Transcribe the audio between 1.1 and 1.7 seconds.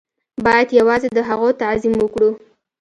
د هغو